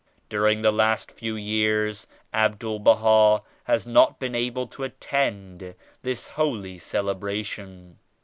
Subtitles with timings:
[0.29, 6.79] During the last few years Abdul Baha has not been able to attend this holy
[6.79, 7.99] celebration.